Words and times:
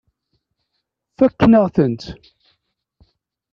Fakken-aɣ-tent. 1.17 2.03